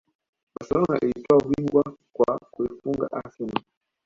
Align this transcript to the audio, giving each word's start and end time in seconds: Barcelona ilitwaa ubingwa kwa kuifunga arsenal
Barcelona 0.59 0.97
ilitwaa 0.99 1.37
ubingwa 1.37 1.83
kwa 2.13 2.39
kuifunga 2.51 3.07
arsenal 3.11 3.63